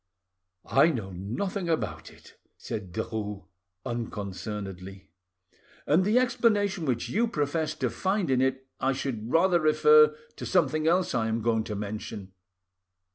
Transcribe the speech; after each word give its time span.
"I 0.65 0.87
know 0.89 1.11
nothing 1.11 1.69
about 1.69 2.09
it," 2.11 2.33
said 2.57 2.91
Derues 2.91 3.43
unconcernedly, 3.85 5.11
"and 5.85 6.03
the 6.03 6.17
explanation 6.17 6.85
which 6.87 7.07
you 7.07 7.27
profess 7.27 7.75
to 7.75 7.89
find 7.91 8.31
in 8.31 8.41
it 8.41 8.65
I 8.79 8.93
should 8.93 9.31
rather 9.31 9.59
refer 9.59 10.17
to 10.37 10.45
something 10.47 10.87
else 10.87 11.13
I 11.13 11.27
am 11.27 11.43
going 11.43 11.63
to 11.65 11.75
mention. 11.75 12.33